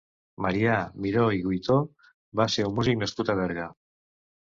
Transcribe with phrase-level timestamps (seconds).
[0.43, 1.77] Marià Miró i Guitó
[2.41, 3.67] va ser un músic nascut a Berga.